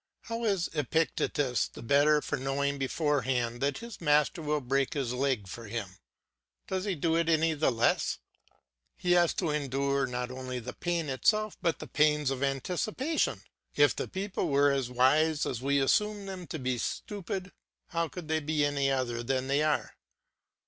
[0.23, 5.47] How is Epictetus the better for knowing beforehand that his master will break his leg
[5.47, 5.97] for him;
[6.65, 8.17] does he do it any the less?
[8.97, 13.43] He has to endure not only the pain itself but the pains of anticipation.
[13.75, 17.51] If the people were as wise as we assume them to be stupid,
[17.89, 19.95] how could they be other than they are?